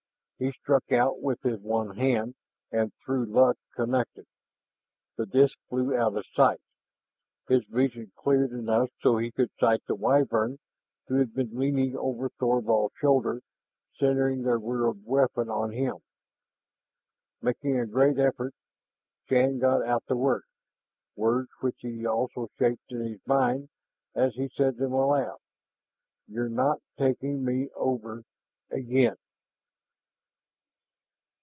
He 0.43 0.51
struck 0.53 0.91
out 0.91 1.21
with 1.21 1.39
his 1.43 1.59
one 1.61 1.95
hand, 1.97 2.33
and 2.71 2.91
through 3.05 3.25
luck 3.27 3.57
connected. 3.75 4.25
The 5.15 5.27
disk 5.27 5.55
flew 5.69 5.95
out 5.95 6.17
of 6.17 6.25
sight. 6.33 6.59
His 7.47 7.63
vision 7.65 8.11
cleared 8.15 8.49
enough 8.49 8.89
so 9.01 9.17
he 9.17 9.29
could 9.31 9.51
sight 9.59 9.83
the 9.85 9.93
Wyvern 9.93 10.57
who 11.05 11.19
had 11.19 11.35
been 11.35 11.55
leaning 11.55 11.95
over 11.95 12.27
Thorvald's 12.27 12.95
shoulder 12.99 13.43
centering 13.99 14.41
her 14.41 14.57
weird 14.57 15.05
weapon 15.05 15.47
on 15.51 15.73
him. 15.73 15.97
Making 17.43 17.79
a 17.79 17.85
great 17.85 18.17
effort, 18.17 18.55
Shann 19.29 19.59
got 19.59 19.85
out 19.85 20.05
the 20.07 20.17
words, 20.17 20.47
words 21.15 21.51
which 21.59 21.77
he 21.81 22.03
also 22.07 22.47
shaped 22.57 22.81
in 22.91 23.01
his 23.01 23.21
mind 23.27 23.69
as 24.15 24.33
he 24.33 24.49
said 24.49 24.77
them 24.77 24.93
aloud: 24.93 25.37
"You're 26.27 26.49
not 26.49 26.81
taking 26.97 27.45
me 27.45 27.69
over 27.75 28.23
again!" 28.71 29.17